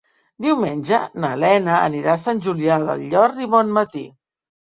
[0.43, 4.05] Diumenge na Lena anirà a Sant Julià del Llor i Bonmatí.